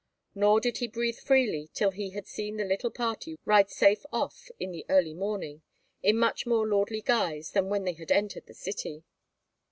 Nor 0.33 0.59
did 0.59 0.77
he 0.79 0.87
breathe 0.87 1.19
freely 1.19 1.69
till 1.75 1.91
he 1.91 2.09
had 2.09 2.25
seen 2.25 2.57
the 2.57 2.65
little 2.65 2.89
party 2.89 3.37
ride 3.45 3.69
safe 3.69 4.03
off 4.11 4.49
in 4.59 4.71
the 4.71 4.83
early 4.89 5.13
morning, 5.13 5.61
in 6.01 6.17
much 6.17 6.47
more 6.47 6.67
lordly 6.67 7.01
guise 7.03 7.51
than 7.51 7.69
when 7.69 7.83
they 7.83 7.93
had 7.93 8.11
entered 8.11 8.47
the 8.47 8.55
city. 8.55 9.03